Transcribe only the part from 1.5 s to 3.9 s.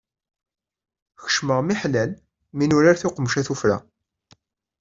miḥlal mi nurar tuqemca tuffra.